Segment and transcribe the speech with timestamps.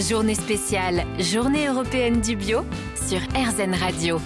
[0.00, 2.64] Journée spéciale, Journée européenne du bio
[2.96, 4.20] sur RZN Radio.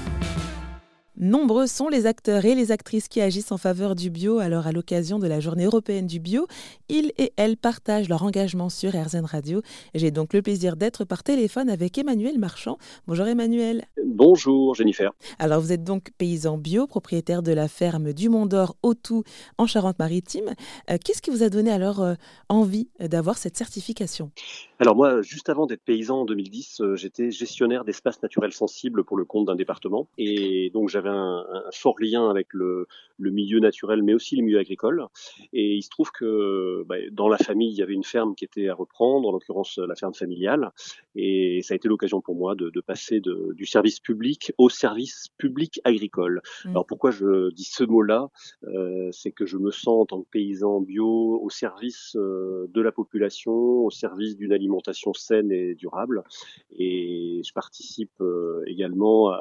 [1.20, 4.38] Nombreux sont les acteurs et les actrices qui agissent en faveur du bio.
[4.38, 6.46] Alors, à l'occasion de la Journée européenne du bio,
[6.88, 9.60] ils et elles partagent leur engagement sur RZN Radio.
[9.96, 12.78] J'ai donc le plaisir d'être par téléphone avec Emmanuel Marchand.
[13.08, 13.86] Bonjour Emmanuel.
[14.06, 15.10] Bonjour Jennifer.
[15.40, 19.24] Alors, vous êtes donc paysan bio, propriétaire de la ferme du Mont d'Or au Tout
[19.58, 20.54] en Charente-Maritime.
[20.88, 22.14] Euh, qu'est-ce qui vous a donné alors euh,
[22.48, 24.30] envie d'avoir cette certification?
[24.78, 29.16] Alors, moi, juste avant d'être paysan en 2010, euh, j'étais gestionnaire d'espaces naturels sensibles pour
[29.16, 30.06] le compte d'un département.
[30.16, 32.86] Et donc, j'avais un, fort lien avec le,
[33.18, 35.06] milieu naturel, mais aussi le milieu agricole.
[35.52, 38.44] Et il se trouve que bah, dans la famille, il y avait une ferme qui
[38.44, 40.72] était à reprendre, en l'occurrence la ferme familiale.
[41.14, 45.80] Et ça a été l'occasion pour moi de, passer du service public au service public
[45.84, 46.40] agricole.
[46.64, 46.70] Mmh.
[46.70, 48.28] Alors pourquoi je dis ce mot-là?
[48.64, 52.80] Euh, C'est que je me sens en tant que paysan bio au service euh, de
[52.80, 56.22] la population, au service d'une alimentation saine et durable.
[56.76, 59.32] Et je participe euh, également,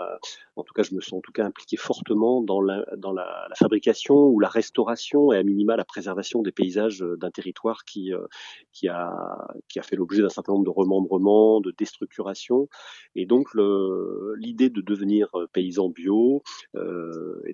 [0.55, 2.85] en tout cas je me sens en tout cas impliqué fortement dans la,
[3.55, 8.13] fabrication ou la restauration et à minima la préservation des paysages euh, d'un territoire qui,
[8.13, 8.25] euh,
[8.71, 9.47] qui, a,
[9.81, 12.67] fait l'objet d'un certain nombre de remembrements, de déstructuration.
[13.15, 16.43] Et donc l'idée de devenir paysan bio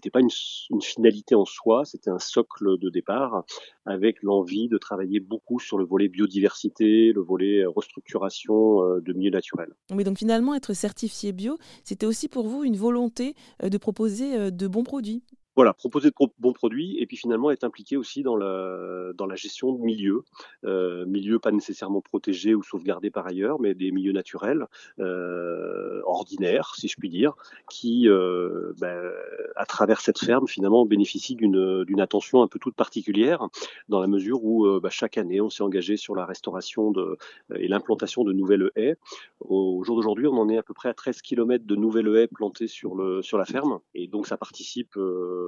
[0.03, 3.43] n'était pas une, finalité en soi, c'était un socle de départ
[3.85, 9.73] avec l'envie de travailler beaucoup sur le volet biodiversité, le volet restructuration de milieux naturels.
[9.91, 14.51] Oui, donc finalement, être certifié bio, c'était aussi pour vous une volonté de proposer euh,
[14.51, 15.23] de bons produits
[15.55, 19.35] voilà, proposer de bons produits et puis finalement être impliqué aussi dans la, dans la
[19.35, 20.23] gestion de milieux,
[20.65, 24.65] euh, milieux pas nécessairement protégés ou sauvegardés par ailleurs, mais des milieux naturels,
[24.99, 27.35] euh, ordinaires, si je puis dire,
[27.69, 29.11] qui, euh, ben,
[29.55, 33.47] à travers cette ferme, finalement, bénéficient d'une, attention un peu toute particulière,
[33.87, 37.17] dans la mesure où ben, chaque année, on s'est engagé sur la restauration de,
[37.55, 38.95] et l'implantation de nouvelles haies.
[39.39, 42.27] Au jour d'aujourd'hui, on en est à peu près à 13 km de nouvelles haies
[42.27, 45.42] plantées sur, le, sur la ferme, et donc ça participe euh,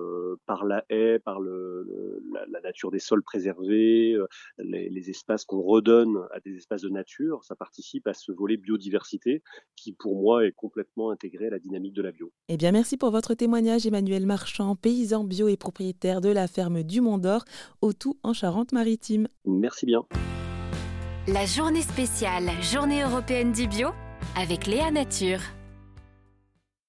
[0.45, 1.87] par la haie, par le,
[2.49, 7.43] la, nature des sols préservés, euh, les, espaces qu'on redonne à des espaces de nature,
[7.43, 9.43] ça participe à ce volet biodiversité
[9.75, 12.31] qui, pour moi, est complètement intégré à la dynamique de la bio.
[12.49, 16.83] Eh bien, merci pour votre témoignage, Emmanuel Marchand, paysan bio et propriétaire de la ferme
[16.83, 17.45] du Mont d'Or,
[17.81, 19.27] au tout en Charente-Maritime.
[19.45, 20.05] Merci bien.
[21.27, 23.89] La journée spéciale, journée européenne du bio,
[24.35, 25.39] avec Léa Nature.